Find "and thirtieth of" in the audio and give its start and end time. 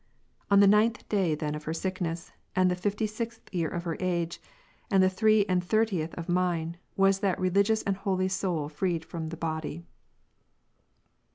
5.45-6.27